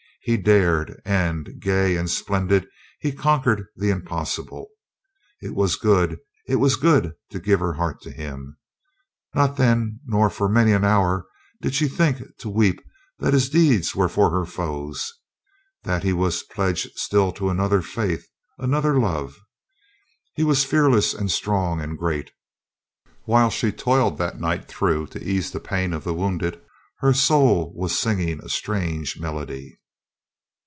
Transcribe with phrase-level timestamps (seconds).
[0.23, 2.67] He dared, and, gay and splendid,
[2.99, 4.67] he conquered the impossible.
[5.41, 8.55] It was good, it was good to give her heart to him....
[9.33, 11.25] Not then nor for many an hour
[11.59, 12.83] did she think to weep
[13.17, 15.11] that his deeds were for her foes,
[15.85, 18.27] that he was pledged still to another faith,
[18.59, 19.39] another love....
[20.35, 22.29] He was fearless and strong and great....
[23.23, 26.61] While she toiled that night through to ease the pain of the wounded,
[26.99, 29.79] her soul was singing a strange melody.